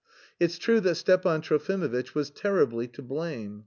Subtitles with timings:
[0.39, 3.59] It's true that Stepan Trofimovitch was terribly to blame!